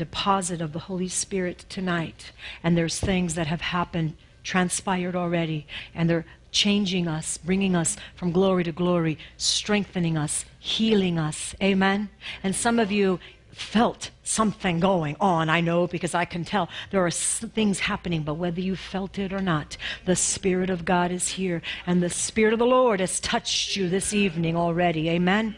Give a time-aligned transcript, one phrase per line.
[0.00, 2.32] deposit of the Holy Spirit tonight.
[2.62, 8.32] And there's things that have happened, transpired already, and they're changing us, bringing us from
[8.32, 11.54] glory to glory, strengthening us, healing us.
[11.62, 12.08] Amen.
[12.42, 13.20] And some of you
[13.52, 15.50] felt something going on.
[15.50, 19.32] I know because I can tell there are things happening, but whether you felt it
[19.32, 19.76] or not,
[20.06, 23.88] the Spirit of God is here, and the Spirit of the Lord has touched you
[23.88, 25.10] this evening already.
[25.10, 25.54] Amen.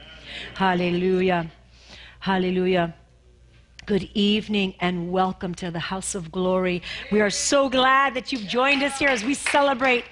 [0.54, 1.50] Hallelujah.
[2.18, 2.94] Hallelujah.
[3.84, 6.82] Good evening and welcome to the house of glory.
[7.10, 10.04] We are so glad that you've joined us here as we celebrate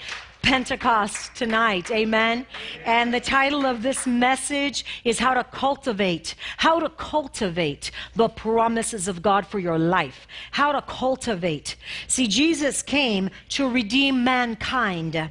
[0.43, 1.89] Pentecost tonight.
[1.93, 2.47] Amen.
[2.85, 6.35] And the title of this message is How to Cultivate.
[6.57, 10.27] How to cultivate the promises of God for your life.
[10.51, 11.77] How to cultivate.
[12.09, 15.31] See, Jesus came to redeem mankind.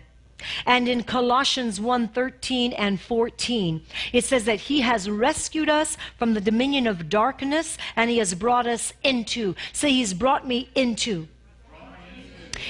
[0.66, 3.81] And in Colossians 1:13 and 14,
[4.13, 8.34] it says that he has rescued us from the dominion of darkness and he has
[8.34, 9.55] brought us into.
[9.73, 11.27] Say he's brought me into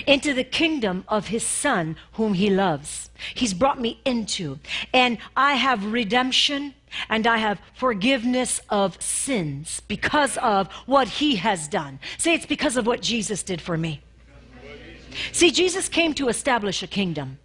[0.06, 3.10] into the kingdom of his son whom he loves.
[3.34, 4.60] He's brought me into.
[4.94, 6.74] And I have redemption
[7.10, 12.00] and I have forgiveness of sins because of what he has done.
[12.18, 14.02] Say it's because of what Jesus did for me.
[15.32, 17.40] See, Jesus came to establish a kingdom.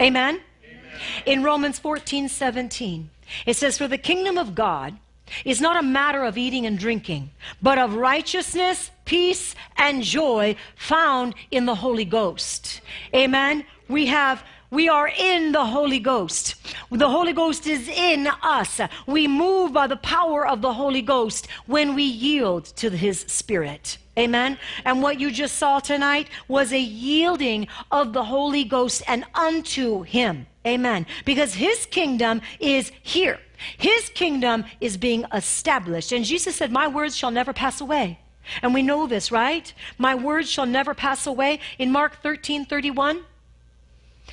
[0.00, 0.40] Amen?
[0.64, 1.00] Amen?
[1.26, 3.10] In Romans 14 17,
[3.46, 4.96] it says, For the kingdom of God
[5.44, 11.34] is not a matter of eating and drinking, but of righteousness, peace, and joy found
[11.50, 12.80] in the Holy Ghost.
[13.14, 13.64] Amen.
[13.88, 16.56] We have we are in the Holy Ghost.
[16.90, 18.80] The Holy Ghost is in us.
[19.06, 23.96] We move by the power of the Holy Ghost when we yield to His Spirit.
[24.18, 24.58] Amen.
[24.84, 30.02] And what you just saw tonight was a yielding of the Holy Ghost and unto
[30.02, 30.46] Him.
[30.66, 31.06] Amen.
[31.24, 33.38] Because His kingdom is here.
[33.76, 36.12] His kingdom is being established.
[36.12, 38.18] And Jesus said, My words shall never pass away.
[38.62, 39.72] And we know this, right?
[39.98, 41.60] My words shall never pass away.
[41.78, 43.22] In Mark 13 31,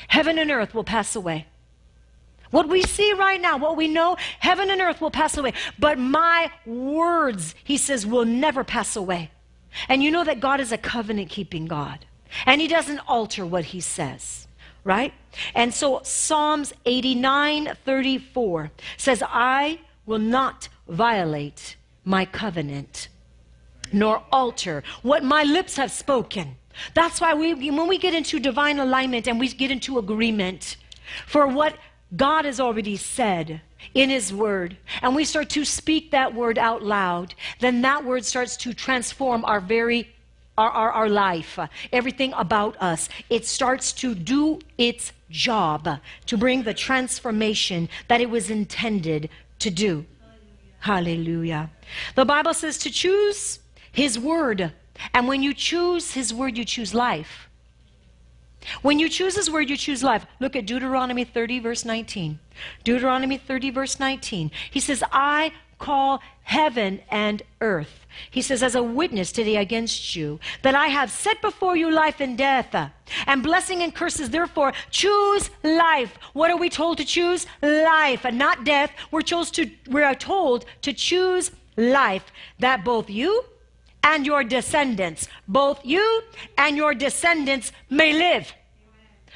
[0.07, 1.45] heaven and earth will pass away.
[2.51, 5.53] What we see right now, what we know, heaven and earth will pass away.
[5.77, 9.31] But my words, he says, will never pass away.
[9.87, 12.05] And you know that God is a covenant keeping God.
[12.45, 14.45] And he doesn't alter what he says
[14.85, 15.13] right?
[15.53, 21.75] And so Psalms 89 34 says, I will not violate
[22.05, 23.09] my covenant
[23.91, 26.55] nor alter what my lips have spoken.
[26.93, 30.77] That's why we, when we get into divine alignment and we get into agreement
[31.25, 31.77] for what
[32.15, 33.61] God has already said
[33.93, 38.25] in His Word, and we start to speak that word out loud, then that word
[38.25, 40.09] starts to transform our very
[40.57, 46.37] our, our, our life, uh, everything about us, it starts to do its job to
[46.37, 49.29] bring the transformation that it was intended
[49.59, 50.05] to do.
[50.79, 51.69] Hallelujah.
[52.15, 53.59] The Bible says to choose
[53.91, 54.71] His Word.
[55.13, 57.49] And when you choose His Word, you choose life.
[58.81, 60.25] When you choose His Word, you choose life.
[60.39, 62.39] Look at Deuteronomy 30, verse 19.
[62.83, 64.51] Deuteronomy 30, verse 19.
[64.71, 68.05] He says, I call heaven and earth.
[68.31, 72.21] He says, as a witness today against you, that I have set before you life
[72.21, 72.91] and death,
[73.27, 74.29] and blessing and curses.
[74.29, 76.17] Therefore, choose life.
[76.33, 77.45] What are we told to choose?
[77.61, 78.91] Life and not death.
[79.11, 83.43] We're, chose to, we are told to choose life, that both you
[84.05, 86.21] and your descendants, both you
[86.57, 88.53] and your descendants may live.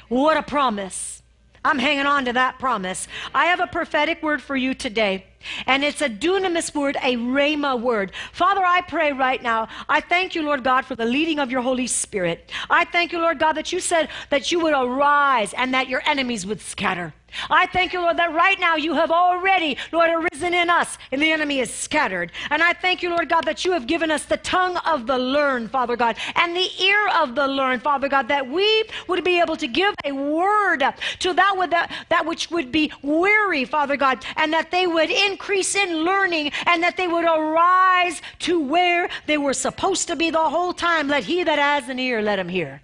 [0.08, 1.22] What a promise.
[1.64, 3.06] I'm hanging on to that promise.
[3.34, 5.26] I have a prophetic word for you today.
[5.66, 8.12] And it's a dunamis word, a rhema word.
[8.32, 11.62] Father, I pray right now, I thank you, Lord God, for the leading of your
[11.62, 12.50] Holy Spirit.
[12.68, 16.02] I thank you, Lord God, that you said that you would arise and that your
[16.06, 17.12] enemies would scatter.
[17.48, 21.20] I thank you, Lord, that right now you have already, Lord, arisen in us and
[21.20, 22.32] the enemy is scattered.
[22.50, 25.18] And I thank you, Lord God, that you have given us the tongue of the
[25.18, 29.40] learned, Father God, and the ear of the learned, Father God, that we would be
[29.40, 30.82] able to give a word
[31.20, 35.74] to that, that, that which would be weary, Father God, and that they would increase
[35.74, 40.38] in learning and that they would arise to where they were supposed to be the
[40.38, 41.08] whole time.
[41.08, 42.82] Let he that has an ear, let him hear.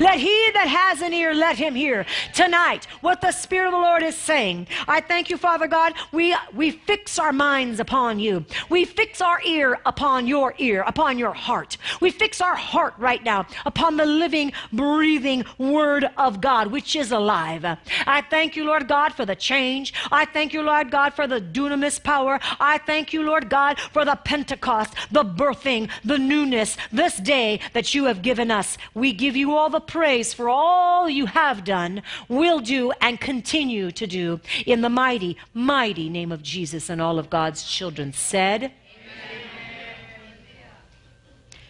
[0.00, 3.78] Let he that has an ear, let him hear tonight what the Spirit of the
[3.78, 4.66] Lord is saying.
[4.88, 5.94] I thank you, Father God.
[6.12, 8.44] We, we fix our minds upon you.
[8.68, 11.76] We fix our ear upon your ear, upon your heart.
[12.00, 17.12] We fix our heart right now upon the living, breathing Word of God, which is
[17.12, 17.64] alive.
[18.06, 19.94] I thank you, Lord God, for the change.
[20.10, 22.38] I thank you, Lord God, for the dunamis power.
[22.60, 27.94] I thank you, Lord God, for the Pentecost, the birthing, the newness, this day that
[27.94, 28.78] you have given us.
[28.94, 33.18] We give you all all the praise for all you have done, will do, and
[33.18, 38.12] continue to do in the mighty, mighty name of Jesus and all of God's children
[38.12, 38.72] said.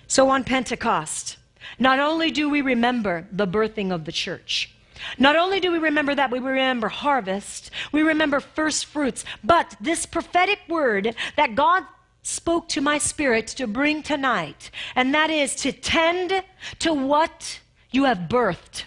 [0.09, 1.37] So on Pentecost,
[1.79, 4.75] not only do we remember the birthing of the church,
[5.17, 10.05] not only do we remember that, we remember harvest, we remember first fruits, but this
[10.05, 11.85] prophetic word that God
[12.23, 16.43] spoke to my spirit to bring tonight, and that is to tend
[16.81, 17.61] to what
[17.95, 18.85] you have birthed.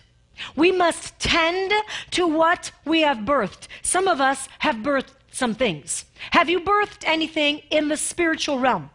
[0.56, 1.74] We must tend
[2.12, 3.68] to what we have birthed.
[3.82, 6.06] Some of us have birthed some things.
[6.32, 8.90] Have you birthed anything in the spiritual realm?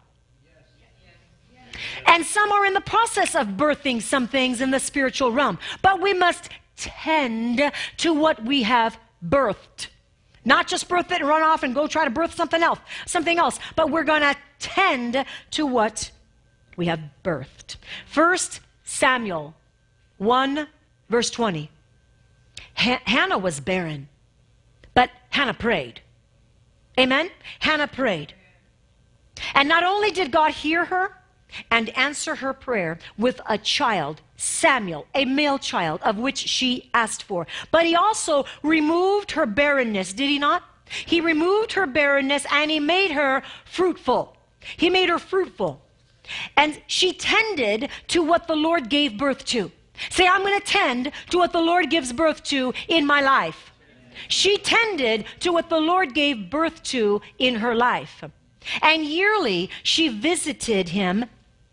[2.06, 5.58] And some are in the process of birthing some things in the spiritual realm.
[5.80, 9.88] But we must tend to what we have birthed.
[10.44, 13.38] Not just birth it and run off and go try to birth something else, something
[13.38, 16.10] else, but we're going to tend to what
[16.76, 17.76] we have birthed.
[18.06, 19.54] First Samuel
[20.22, 20.68] 1
[21.10, 21.68] verse 20.
[22.74, 24.08] Hannah was barren,
[24.94, 26.00] but Hannah prayed.
[26.98, 27.28] Amen?
[27.58, 28.34] Hannah prayed.
[29.54, 31.18] And not only did God hear her
[31.70, 37.24] and answer her prayer with a child, Samuel, a male child, of which she asked
[37.24, 40.62] for, but he also removed her barrenness, did he not?
[41.04, 44.36] He removed her barrenness and he made her fruitful.
[44.76, 45.82] He made her fruitful.
[46.56, 49.72] And she tended to what the Lord gave birth to.
[50.10, 53.72] Say, I'm going to tend to what the Lord gives birth to in my life.
[54.28, 58.22] She tended to what the Lord gave birth to in her life.
[58.80, 61.26] And yearly she visited him,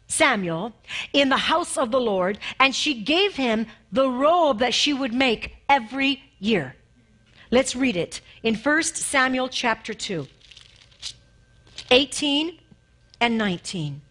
[0.08, 0.74] Samuel,
[1.14, 5.14] in the house of the Lord, and she gave him the robe that she would
[5.14, 6.76] make every year.
[7.52, 10.28] Let's read it in 1 Samuel chapter 2,
[11.92, 12.58] 18
[13.20, 14.02] and 19.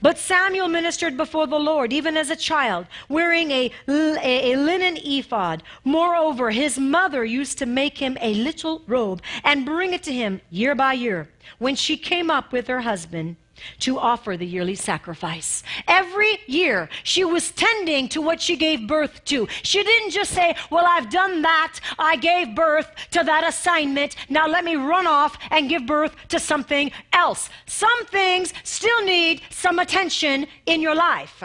[0.00, 5.62] But Samuel ministered before the Lord, even as a child, wearing a, a, linen ephod.
[5.84, 10.40] Moreover, his mother used to make him a little robe and bring it to him
[10.50, 11.28] year by year.
[11.58, 13.36] When she came up with her husband,
[13.80, 15.62] to offer the yearly sacrifice.
[15.88, 19.48] Every year, she was tending to what she gave birth to.
[19.62, 21.80] She didn't just say, Well, I've done that.
[21.98, 24.16] I gave birth to that assignment.
[24.28, 27.50] Now let me run off and give birth to something else.
[27.66, 31.42] Some things still need some attention in your life.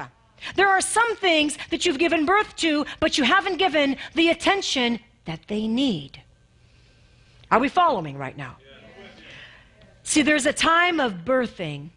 [0.56, 5.00] There are some things that you've given birth to, but you haven't given the attention
[5.26, 6.22] that they need.
[7.52, 8.58] Are we following right now?
[10.04, 11.90] See, there's a time of birthing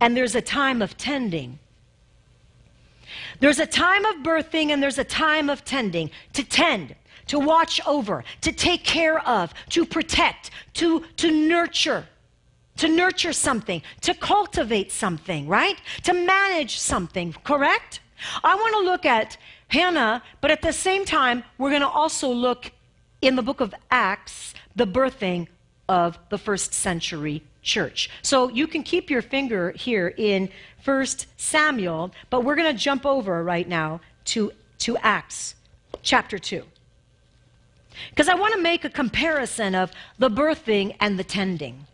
[0.00, 1.58] and there's a time of tending.
[3.40, 6.10] There's a time of birthing and there's a time of tending.
[6.34, 6.94] To tend,
[7.26, 12.06] to watch over, to take care of, to protect, to, to nurture,
[12.76, 15.80] to nurture something, to cultivate something, right?
[16.04, 18.00] To manage something, correct?
[18.42, 19.36] I want to look at
[19.68, 22.72] Hannah, but at the same time, we're going to also look
[23.20, 25.48] in the book of Acts, the birthing
[25.88, 28.10] of the first century church.
[28.22, 30.48] So you can keep your finger here in
[30.84, 31.06] 1
[31.36, 35.54] Samuel, but we're going to jump over right now to, to Acts
[36.02, 36.64] chapter 2.
[38.10, 41.86] Because I want to make a comparison of the birthing and the tending.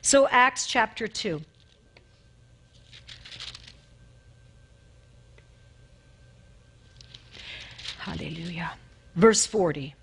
[0.00, 1.42] So, Acts chapter 2.
[7.98, 8.72] Hallelujah.
[9.16, 9.94] Verse 40.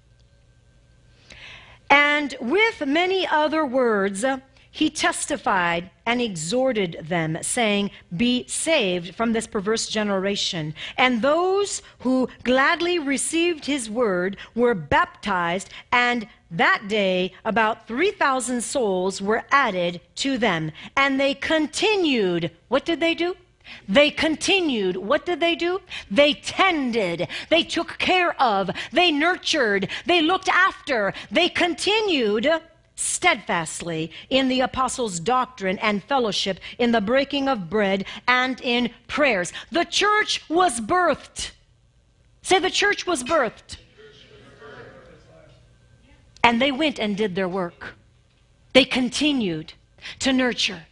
[1.89, 4.23] And with many other words,
[4.71, 10.75] he testified and exhorted them, saying, Be saved from this perverse generation.
[10.97, 19.21] And those who gladly received his word were baptized, and that day about 3,000 souls
[19.21, 20.71] were added to them.
[20.95, 22.51] And they continued.
[22.67, 23.35] What did they do?
[23.87, 24.97] They continued.
[24.97, 25.81] What did they do?
[26.09, 27.27] They tended.
[27.49, 28.69] They took care of.
[28.91, 29.89] They nurtured.
[30.05, 31.13] They looked after.
[31.31, 32.49] They continued
[32.99, 39.53] steadfastly in the apostles' doctrine and fellowship, in the breaking of bread, and in prayers.
[39.71, 41.51] The church was birthed.
[42.41, 43.77] Say, the church was birthed.
[46.43, 47.95] And they went and did their work.
[48.73, 49.73] They continued
[50.19, 50.83] to nurture.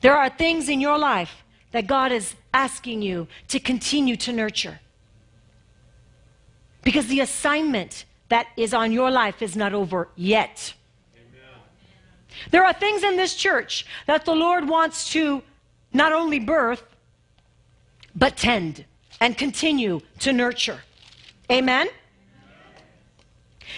[0.00, 4.80] There are things in your life that God is asking you to continue to nurture.
[6.82, 10.72] Because the assignment that is on your life is not over yet.
[11.14, 11.40] Amen.
[12.50, 15.42] There are things in this church that the Lord wants to
[15.92, 16.82] not only birth,
[18.14, 18.84] but tend
[19.20, 20.80] and continue to nurture.
[21.50, 21.88] Amen?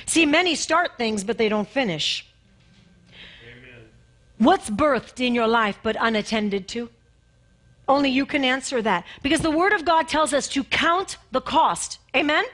[0.06, 2.26] See, many start things, but they don't finish.
[3.44, 3.80] Amen.
[4.38, 6.90] What's birthed in your life but unattended to?
[7.88, 9.04] Only you can answer that.
[9.22, 11.98] Because the Word of God tells us to count the cost.
[12.14, 12.44] Amen?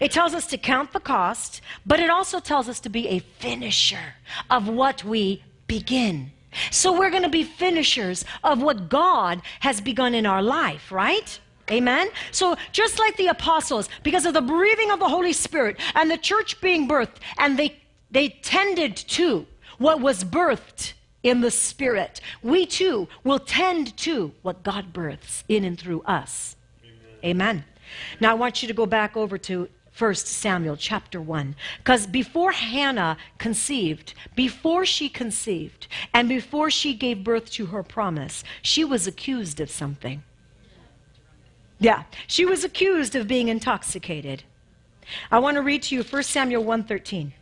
[0.00, 3.18] It tells us to count the cost, but it also tells us to be a
[3.18, 4.14] finisher
[4.50, 6.32] of what we begin.
[6.70, 11.38] So we're going to be finishers of what God has begun in our life, right?
[11.70, 12.08] Amen.
[12.30, 16.18] So just like the apostles, because of the breathing of the Holy Spirit and the
[16.18, 17.78] church being birthed, and they
[18.10, 19.46] they tended to
[19.78, 25.64] what was birthed in the Spirit, we too will tend to what God births in
[25.64, 26.56] and through us.
[27.24, 27.24] Amen.
[27.24, 27.64] Amen.
[28.20, 31.54] Now I want you to go back over to 1 Samuel chapter 1.
[31.78, 38.42] Because before Hannah conceived, before she conceived, and before she gave birth to her promise,
[38.62, 40.22] she was accused of something.
[41.78, 44.44] Yeah, she was accused of being intoxicated.
[45.30, 47.32] I want to read to you 1 Samuel 1:13.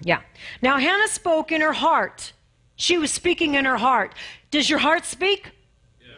[0.00, 0.20] Yeah.
[0.62, 2.32] Now Hannah spoke in her heart.
[2.76, 4.14] She was speaking in her heart.
[4.50, 5.52] Does your heart speak?
[6.00, 6.10] Yes.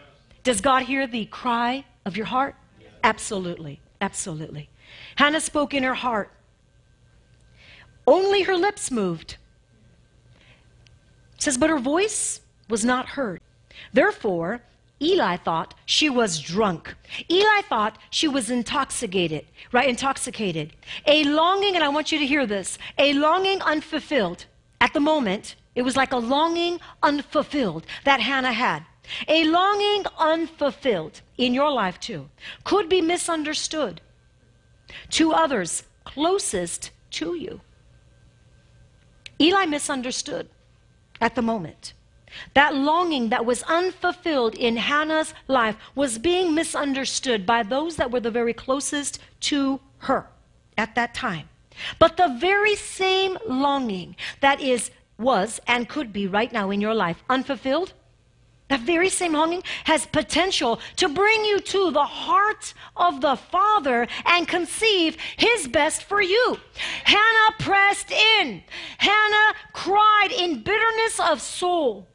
[0.42, 2.56] Does God hear the cry of your heart?
[3.08, 3.80] Absolutely.
[4.02, 4.68] Absolutely.
[5.16, 6.30] Hannah spoke in her heart.
[8.06, 9.38] Only her lips moved.
[11.34, 13.40] It says, but her voice was not heard.
[13.92, 14.62] Therefore,
[15.00, 16.94] Eli thought she was drunk.
[17.30, 19.88] Eli thought she was intoxicated, right?
[19.88, 20.74] Intoxicated.
[21.06, 24.44] A longing, and I want you to hear this a longing unfulfilled.
[24.80, 28.84] At the moment, it was like a longing unfulfilled that Hannah had.
[29.26, 32.28] A longing unfulfilled in your life, too,
[32.64, 34.00] could be misunderstood
[35.10, 37.60] to others closest to you.
[39.40, 40.48] Eli misunderstood
[41.20, 41.92] at the moment.
[42.54, 48.20] That longing that was unfulfilled in Hannah's life was being misunderstood by those that were
[48.20, 50.28] the very closest to her
[50.76, 51.48] at that time.
[51.98, 56.94] But the very same longing that is, was, and could be right now in your
[56.94, 57.92] life unfulfilled
[58.68, 64.06] that very same longing has potential to bring you to the heart of the Father
[64.26, 66.58] and conceive His best for you.
[67.04, 68.62] Hannah pressed in.
[68.98, 72.06] Hannah cried in bitterness of soul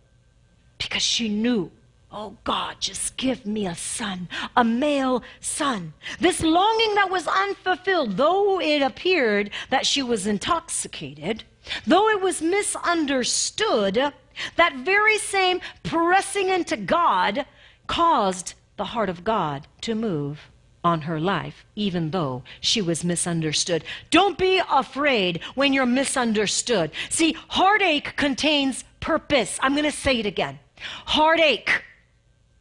[0.77, 1.71] because she knew
[2.15, 5.93] Oh God, just give me a son, a male son.
[6.19, 11.43] This longing that was unfulfilled, though it appeared that she was intoxicated,
[11.85, 14.13] though it was misunderstood,
[14.55, 17.45] that very same pressing into God
[17.87, 20.49] caused the heart of God to move
[20.83, 23.83] on her life, even though she was misunderstood.
[24.09, 26.91] Don't be afraid when you're misunderstood.
[27.09, 29.57] See, heartache contains purpose.
[29.61, 30.59] I'm going to say it again.
[31.05, 31.83] Heartache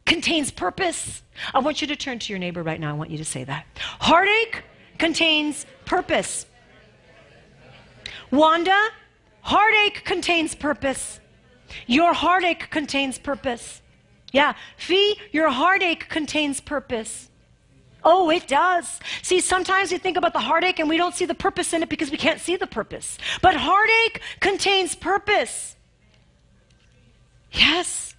[0.05, 1.21] contains purpose.
[1.53, 2.91] I want you to turn to your neighbor right now.
[2.91, 3.65] I want you to say that.
[3.99, 4.63] Heartache
[4.97, 6.45] contains purpose.
[8.33, 8.89] Wanda,
[9.41, 11.19] heartache contains purpose.
[11.85, 13.83] Your heartache contains purpose.
[14.31, 14.55] Yeah.
[14.75, 17.29] Fee, your heartache contains purpose.
[18.03, 18.99] Oh, it does.
[19.21, 21.89] See, sometimes we think about the heartache and we don't see the purpose in it
[21.89, 23.19] because we can't see the purpose.
[23.43, 25.75] But heartache contains purpose.
[27.51, 28.15] Yes.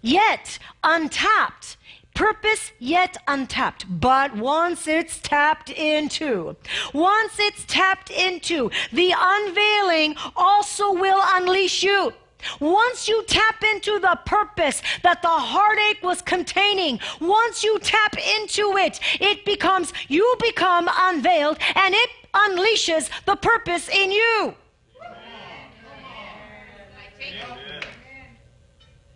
[0.00, 1.76] Yet untapped.
[2.16, 3.84] Purpose yet untapped.
[4.00, 6.56] But once it's tapped into,
[6.94, 12.14] once it's tapped into, the unveiling also will unleash you.
[12.58, 18.78] Once you tap into the purpose that the heartache was containing, once you tap into
[18.78, 24.54] it, it becomes, you become unveiled and it unleashes the purpose in you.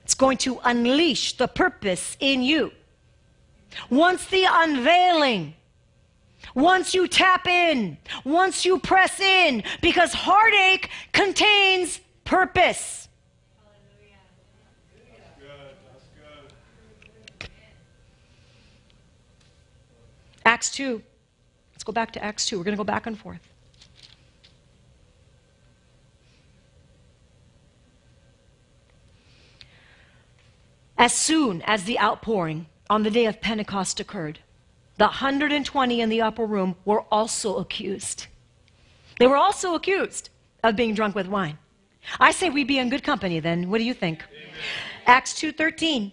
[0.04, 2.72] It's going to unleash the purpose in you.
[3.88, 5.54] Once the unveiling,
[6.54, 13.08] once you tap in, once you press in, because heartache contains purpose.
[20.44, 21.02] Acts 2.
[21.72, 22.58] Let's go back to Acts 2.
[22.58, 23.40] We're going to go back and forth.
[30.98, 34.40] As soon as the outpouring on the day of Pentecost occurred,
[34.98, 38.26] the 120 in the upper room were also accused.
[39.18, 40.28] They were also accused
[40.62, 41.56] of being drunk with wine.
[42.18, 43.70] I say we be in good company then.
[43.70, 44.24] What do you think?
[44.30, 44.54] Amen.
[45.06, 46.12] Acts 2:13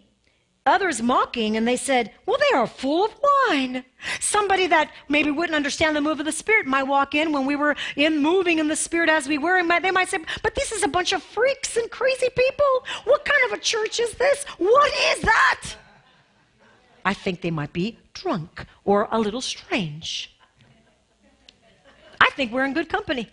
[0.68, 3.16] others mocking, and they said, Well, they are full of
[3.50, 3.86] wine.
[4.20, 7.56] Somebody that maybe wouldn't understand the move of the Spirit might walk in when we
[7.56, 10.72] were in moving in the Spirit as we were, and they might say, But this
[10.72, 12.86] is a bunch of freaks and crazy people.
[13.06, 14.44] What kind of a church is this?
[14.58, 15.78] What is that?
[17.08, 20.36] I think they might be drunk or a little strange.
[22.20, 23.30] I think we're in good company.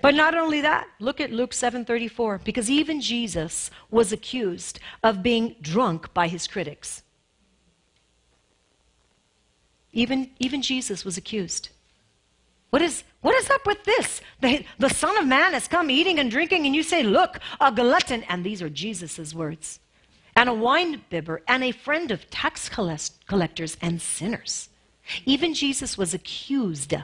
[0.00, 5.44] But not only that, look at Luke 7:34 because even Jesus was accused of being
[5.60, 7.02] drunk by his critics.
[9.92, 11.68] Even even Jesus was accused.
[12.70, 14.20] What is, what is up with this?
[14.40, 17.70] The, the Son of Man has come eating and drinking, and you say, Look, a
[17.72, 18.22] glutton.
[18.24, 19.80] And these are Jesus' words.
[20.38, 24.68] And a wine bibber, and a friend of tax collectors and sinners.
[25.26, 26.94] Even Jesus was accused.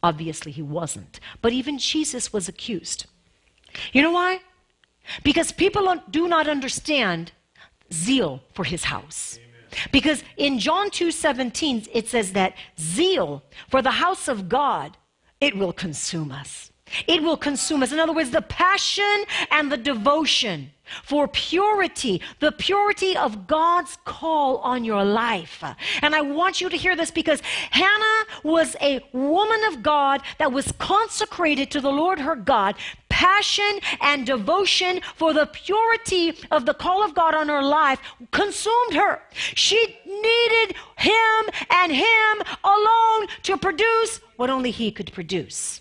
[0.00, 1.18] Obviously, he wasn't.
[1.42, 3.06] But even Jesus was accused.
[3.92, 4.42] You know why?
[5.24, 7.32] Because people do not understand
[7.92, 9.40] zeal for his house.
[9.90, 14.96] Because in John 2:17 it says that zeal for the house of God
[15.40, 16.70] it will consume us.
[17.08, 17.90] It will consume us.
[17.90, 20.70] In other words, the passion and the devotion
[21.02, 25.62] for purity, the purity of God's call on your life.
[26.02, 30.52] And I want you to hear this because Hannah was a woman of God that
[30.52, 32.76] was consecrated to the Lord her God.
[33.08, 38.00] Passion and devotion for the purity of the call of God on her life
[38.32, 39.22] consumed her.
[39.32, 45.80] She needed Him and Him alone to produce what only He could produce.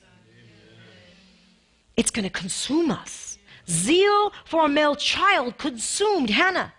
[1.97, 3.32] It's going to consume us.
[3.69, 6.73] Zeal for a male child consumed Hannah.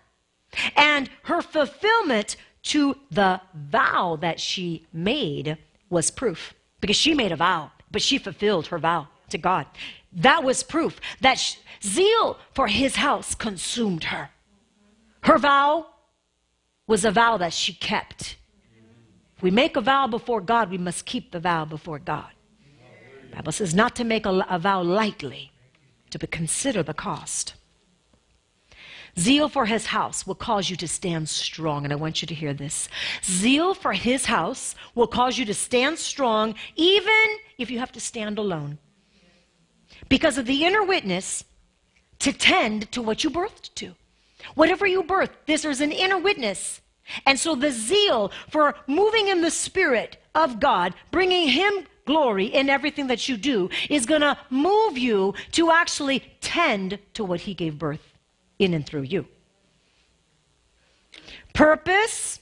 [0.77, 5.59] And her fulfillment to the vow that she made
[5.91, 6.55] was proof.
[6.81, 9.67] Because she made a vow, but she fulfilled her vow to God.
[10.13, 14.31] That was proof that zeal for his house consumed her.
[15.23, 15.87] Her vow
[16.87, 18.37] was a vow that she kept.
[19.37, 22.31] If we make a vow before God, we must keep the vow before God.
[23.31, 25.51] The Bible says not to make a, a vow lightly,
[26.19, 27.55] to consider the cost.
[29.19, 32.35] Zeal for his house will cause you to stand strong, and I want you to
[32.35, 32.89] hear this.
[33.23, 37.27] Zeal for his house will cause you to stand strong, even
[37.59, 38.79] if you have to stand alone.
[40.09, 41.45] Because of the inner witness
[42.19, 43.95] to tend to what you birthed to.
[44.55, 46.81] Whatever you birthed, this is an inner witness.
[47.27, 52.69] And so the zeal for moving in the Spirit of God, bringing Him glory in
[52.69, 57.55] everything that you do, is going to move you to actually tend to what He
[57.55, 58.13] gave birth
[58.59, 59.27] in and through you.
[61.53, 62.41] Purpose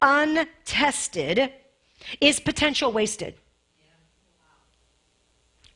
[0.00, 1.52] untested
[2.20, 3.34] is potential wasted.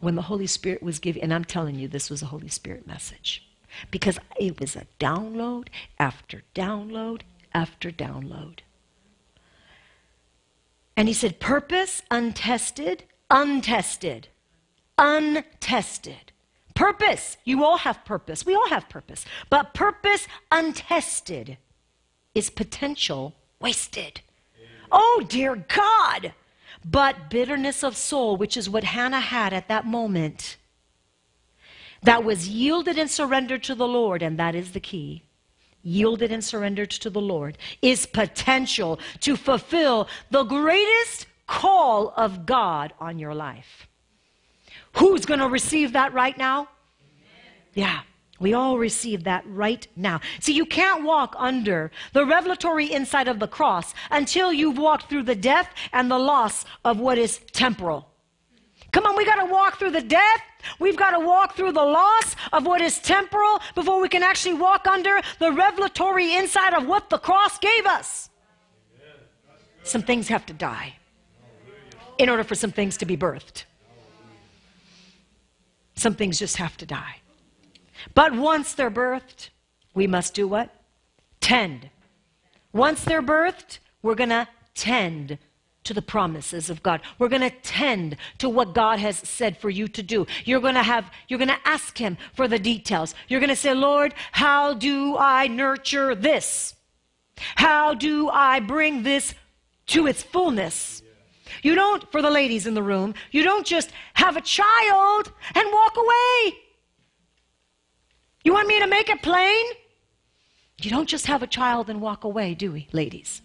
[0.01, 2.87] When the Holy Spirit was giving, and I'm telling you, this was a Holy Spirit
[2.87, 3.45] message
[3.91, 8.61] because it was a download after download after download.
[10.97, 14.29] And he said, Purpose untested, untested,
[14.97, 16.33] untested.
[16.75, 17.37] Purpose.
[17.45, 18.47] You all have purpose.
[18.47, 19.25] We all have purpose.
[19.51, 21.59] But purpose untested
[22.35, 24.21] is potential wasted.
[24.93, 26.35] Oh, dear God.
[26.85, 30.57] But bitterness of soul, which is what Hannah had at that moment,
[32.03, 35.25] that was yielded and surrendered to the Lord, and that is the key
[35.83, 42.93] yielded and surrendered to the Lord, is potential to fulfill the greatest call of God
[43.01, 43.89] on your life.
[44.99, 46.69] Who's going to receive that right now?
[47.75, 48.01] Yeah.
[48.41, 50.21] We all receive that right now.
[50.39, 55.25] See, you can't walk under the revelatory insight of the cross until you've walked through
[55.25, 58.09] the death and the loss of what is temporal.
[58.93, 60.41] Come on, we got to walk through the death.
[60.79, 64.55] We've got to walk through the loss of what is temporal before we can actually
[64.55, 68.31] walk under the revelatory insight of what the cross gave us.
[69.83, 70.98] Some things have to die
[72.19, 73.65] in order for some things to be birthed.
[75.95, 77.17] Some things just have to die.
[78.15, 79.51] But once they're birthed,
[79.95, 80.75] we must do what?
[81.41, 81.91] Tend.
[82.73, 85.39] Once they're birthed, we're going to tend
[85.85, 87.01] to the promises of God.
[87.19, 90.27] We're going to tend to what God has said for you to do.
[90.45, 93.15] You're going to have you're going to ask him for the details.
[93.27, 96.75] You're going to say, "Lord, how do I nurture this?
[97.57, 99.35] How do I bring this
[99.87, 101.03] to its fullness?"
[101.63, 105.73] You don't for the ladies in the room, you don't just have a child and
[105.73, 106.59] walk away.
[108.45, 109.65] You want me to make it plain?
[110.81, 113.43] You don't just have a child and walk away, do we, ladies?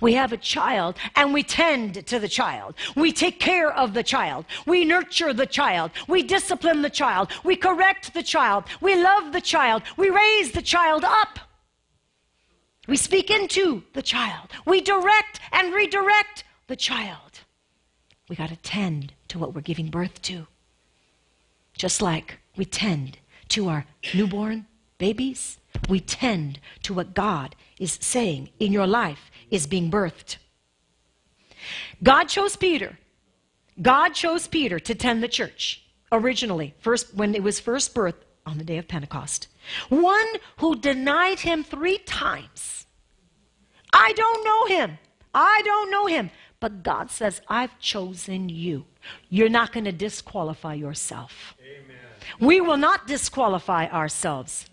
[0.00, 2.74] We have a child and we tend to the child.
[2.96, 4.44] We take care of the child.
[4.66, 5.92] We nurture the child.
[6.08, 7.30] We discipline the child.
[7.44, 8.64] We correct the child.
[8.80, 9.82] We love the child.
[9.96, 11.38] We raise the child up.
[12.88, 14.48] We speak into the child.
[14.66, 17.40] We direct and redirect the child.
[18.28, 20.46] We got to tend to what we're giving birth to.
[21.76, 24.66] Just like we tend to our newborn
[24.98, 30.36] babies, we tend to what God is saying in your life is being birthed.
[32.02, 32.98] God chose Peter.
[33.80, 38.58] God chose Peter to tend the church originally, first when it was first birthed on
[38.58, 39.48] the day of Pentecost.
[39.88, 40.26] One
[40.58, 42.86] who denied him three times.
[43.92, 44.98] I don't know him.
[45.34, 46.30] I don't know him.
[46.60, 48.84] But God says, I've chosen you.
[49.28, 51.54] You're not going to disqualify yourself.
[51.60, 51.96] Amen.
[52.40, 54.68] We will not disqualify ourselves.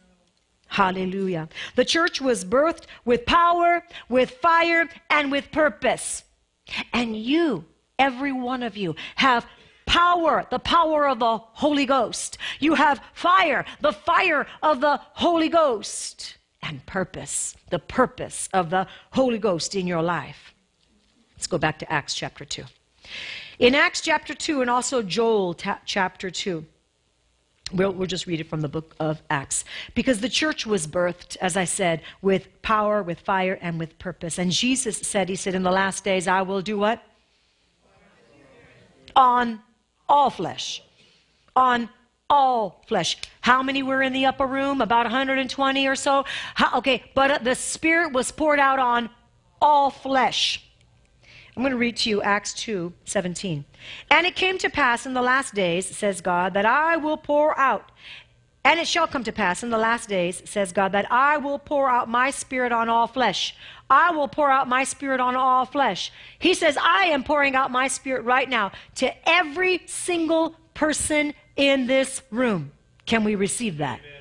[0.67, 1.47] Hallelujah.
[1.75, 6.23] The church was birthed with power, with fire, and with purpose.
[6.91, 7.65] And you,
[7.99, 9.45] every one of you, have
[9.85, 12.39] power, the power of the Holy Ghost.
[12.59, 16.37] You have fire, the fire of the Holy Ghost.
[16.63, 20.54] And purpose, the purpose of the Holy Ghost in your life.
[21.35, 22.63] Let's go back to Acts chapter 2.
[23.59, 26.65] In Acts chapter 2 and also Joel ta- chapter 2,
[27.73, 29.65] We'll, we'll, just read it from the book of Acts.
[29.95, 34.37] Because the church was birthed, as I said, with power, with fire, and with purpose.
[34.37, 37.01] And Jesus said, He said, In the last days, I will do what?
[39.15, 39.61] On
[40.07, 40.83] all flesh.
[41.55, 41.89] On
[42.29, 43.17] all flesh.
[43.41, 44.79] How many were in the upper room?
[44.79, 46.25] About 120 or so?
[46.53, 49.09] How, okay, but uh, the Spirit was poured out on
[49.59, 50.64] all flesh.
[51.55, 53.65] I'm going to read to you Acts 2 17.
[54.11, 57.57] And it came to pass in the last days, says God, that I will pour
[57.57, 57.91] out.
[58.65, 61.59] And it shall come to pass in the last days, says God, that I will
[61.59, 63.55] pour out my spirit on all flesh.
[63.89, 66.11] I will pour out my spirit on all flesh.
[66.39, 71.85] He says, I am pouring out my spirit right now to every single person in
[71.85, 72.71] this room.
[73.05, 73.99] Can we receive that?
[73.99, 74.14] Amen.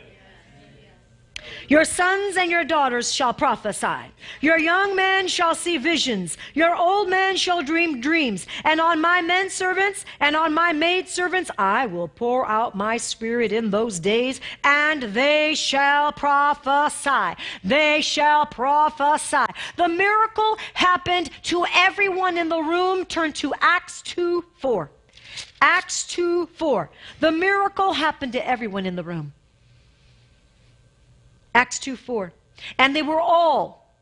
[1.69, 4.13] Your sons and your daughters shall prophesy.
[4.41, 6.37] Your young men shall see visions.
[6.53, 8.47] Your old men shall dream dreams.
[8.65, 12.97] And on my men servants and on my maid servants I will pour out my
[12.97, 17.41] spirit in those days, and they shall prophesy.
[17.63, 19.47] They shall prophesy.
[19.77, 23.05] The miracle happened to everyone in the room.
[23.07, 24.91] Turn to Acts 2 4.
[25.61, 26.91] Acts 2 4.
[27.21, 29.33] The miracle happened to everyone in the room.
[31.55, 32.33] Acts 2 4.
[32.79, 33.95] And they were all,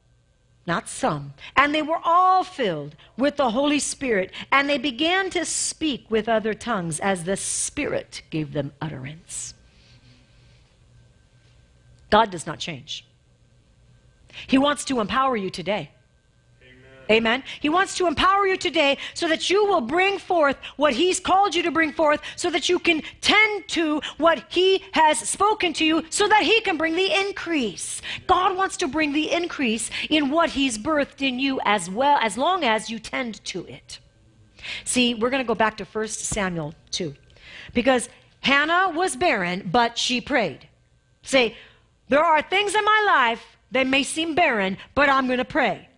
[0.67, 5.45] not some, and they were all filled with the Holy Spirit, and they began to
[5.45, 9.55] speak with other tongues as the Spirit gave them utterance.
[12.11, 13.07] God does not change.
[14.47, 15.91] He wants to empower you today.
[17.11, 17.43] Amen.
[17.61, 21.55] He wants to empower you today so that you will bring forth what He's called
[21.55, 25.85] you to bring forth, so that you can tend to what He has spoken to
[25.85, 28.01] you, so that He can bring the increase.
[28.27, 32.39] God wants to bring the increase in what He's birthed in you as well, as
[32.39, 33.99] long as you tend to it.
[34.85, 37.15] See, we're going to go back to 1 Samuel 2.
[37.75, 38.09] Because
[38.41, 40.69] Hannah was barren, but she prayed.
[41.23, 41.57] Say,
[42.09, 45.89] there are things in my life that may seem barren, but I'm going to pray.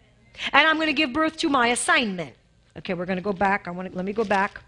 [0.52, 2.34] And I'm going to give birth to my assignment.
[2.78, 3.68] Okay, we're going to go back.
[3.68, 4.60] I want to, let me go back.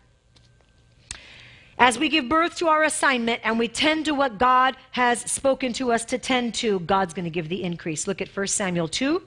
[1.79, 5.72] As we give birth to our assignment and we tend to what God has spoken
[5.74, 8.07] to us to tend to, God's going to give the increase.
[8.07, 9.22] Look at 1 Samuel 2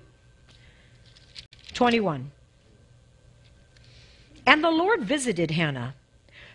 [1.74, 2.32] 21.
[4.48, 5.94] And the Lord visited Hannah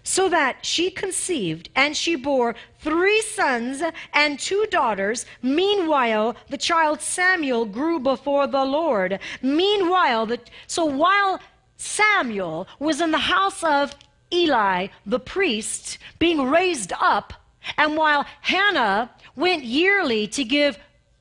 [0.04, 5.26] so that she conceived and she bore three sons and two daughters.
[5.42, 9.18] Meanwhile, the child Samuel grew before the Lord.
[9.42, 11.40] Meanwhile, the, so while
[11.76, 13.96] Samuel was in the house of
[14.32, 17.32] Eli, the priest, being raised up,
[17.78, 20.78] and while Hannah went yearly to give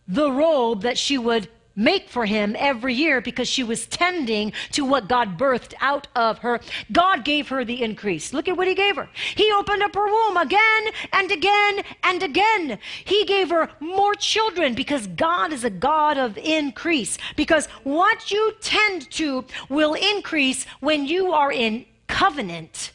[0.07, 4.85] the robe that she would make for him every year because she was tending to
[4.85, 6.59] what God birthed out of her.
[6.91, 8.33] God gave her the increase.
[8.33, 9.09] Look at what he gave her.
[9.35, 12.79] He opened up her womb again and again and again.
[13.05, 17.17] He gave her more children because God is a God of increase.
[17.35, 22.91] Because what you tend to will increase when you are in covenant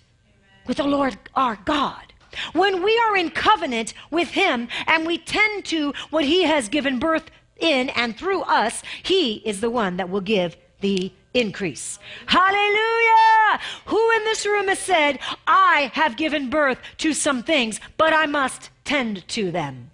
[0.67, 2.13] with the Lord our God.
[2.53, 6.99] When we are in covenant with Him and we tend to what He has given
[6.99, 11.99] birth in and through us, He is the one that will give the increase.
[12.27, 13.61] Hallelujah!
[13.87, 18.27] Who in this room has said, I have given birth to some things, but I
[18.27, 19.91] must tend to them?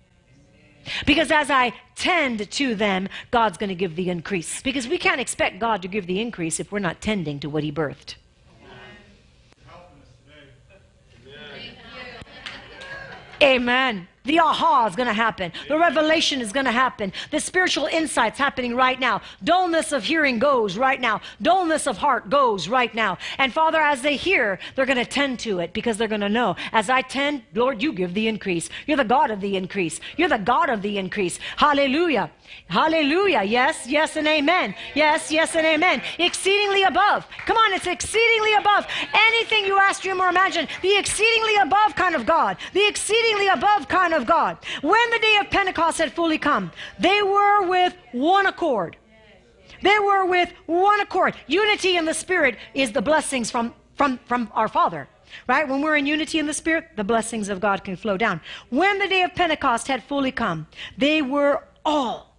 [1.06, 4.60] Because as I tend to them, God's going to give the increase.
[4.62, 7.62] Because we can't expect God to give the increase if we're not tending to what
[7.62, 8.16] He birthed.
[13.42, 14.08] Amen.
[14.24, 15.52] The aha is going to happen.
[15.68, 17.12] The revelation is going to happen.
[17.30, 19.20] The spiritual insight's happening right now.
[19.42, 21.20] Dullness of hearing goes right now.
[21.42, 23.18] Dullness of heart goes right now.
[23.36, 26.30] And Father, as they hear, they're going to tend to it because they're going to
[26.30, 26.56] know.
[26.72, 28.70] As I tend, Lord, you give the increase.
[28.86, 30.00] You're the God of the increase.
[30.16, 31.38] You're the God of the increase.
[31.58, 32.30] Hallelujah.
[32.68, 33.42] Hallelujah.
[33.42, 34.74] Yes, yes, and amen.
[34.94, 36.00] Yes, yes, and amen.
[36.18, 37.26] Exceedingly above.
[37.44, 38.86] Come on, it's exceedingly above.
[39.12, 40.66] Anything you ask, dream, or imagine.
[40.80, 42.56] The exceedingly above kind of God.
[42.72, 44.58] The exceedingly above kind of God.
[44.82, 48.96] When the day of Pentecost had fully come, they were with one accord.
[49.82, 51.36] They were with one accord.
[51.46, 55.08] Unity in the Spirit is the blessings from, from, from our Father.
[55.48, 55.68] Right?
[55.68, 58.40] When we're in unity in the Spirit, the blessings of God can flow down.
[58.70, 62.36] When the day of Pentecost had fully come, they were all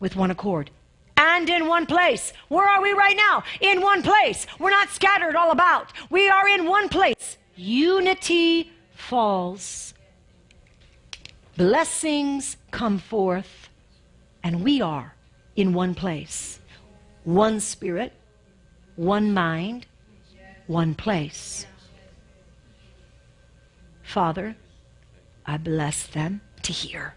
[0.00, 0.70] with one accord
[1.16, 2.32] and in one place.
[2.48, 3.42] Where are we right now?
[3.60, 4.46] In one place.
[4.58, 5.92] We're not scattered all about.
[6.10, 7.38] We are in one place.
[7.56, 9.93] Unity falls.
[11.56, 13.68] Blessings come forth,
[14.42, 15.14] and we are
[15.54, 16.58] in one place.
[17.22, 18.12] One spirit,
[18.96, 19.86] one mind,
[20.66, 21.66] one place.
[24.02, 24.56] Father,
[25.46, 27.14] I bless them to hear.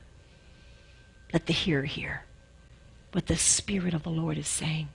[1.33, 2.23] Let the hearer hear
[3.11, 4.89] what the Spirit of the Lord is saying.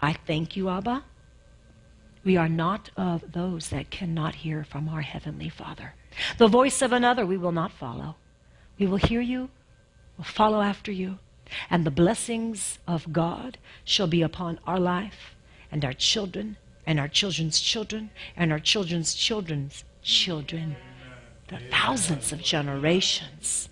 [0.00, 1.04] I thank you, Abba.
[2.24, 5.94] We are not of those that cannot hear from our Heavenly Father.
[6.38, 8.16] The voice of another we will not follow.
[8.78, 9.50] We will hear you,
[10.16, 11.18] will follow after you,
[11.70, 15.34] and the blessings of God shall be upon our life
[15.70, 20.76] and our children and our children's children and our children's children's children.
[21.48, 23.68] The thousands of generations.